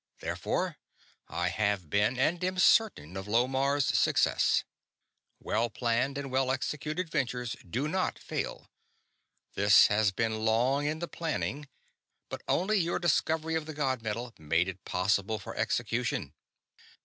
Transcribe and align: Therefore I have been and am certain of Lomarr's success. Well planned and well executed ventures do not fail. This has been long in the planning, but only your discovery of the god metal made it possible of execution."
Therefore 0.19 0.77
I 1.27 1.49
have 1.49 1.91
been 1.91 2.17
and 2.17 2.43
am 2.43 2.57
certain 2.57 3.15
of 3.15 3.27
Lomarr's 3.27 3.85
success. 3.85 4.63
Well 5.39 5.69
planned 5.69 6.17
and 6.17 6.31
well 6.31 6.49
executed 6.49 7.07
ventures 7.11 7.55
do 7.69 7.87
not 7.87 8.17
fail. 8.17 8.71
This 9.53 9.89
has 9.93 10.11
been 10.11 10.43
long 10.43 10.87
in 10.87 10.97
the 10.97 11.07
planning, 11.07 11.69
but 12.29 12.41
only 12.47 12.79
your 12.79 12.97
discovery 12.97 13.53
of 13.53 13.67
the 13.67 13.75
god 13.75 14.01
metal 14.01 14.33
made 14.39 14.67
it 14.67 14.83
possible 14.85 15.35
of 15.35 15.45
execution." 15.55 16.33